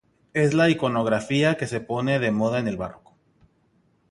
[0.33, 3.15] Es la iconografía que se pone de moda en el Barroco.